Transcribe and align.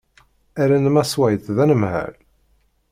Rran 0.63 0.85
Mass 0.95 1.11
White 1.19 1.49
d 1.55 1.57
anemhal. 1.63 2.13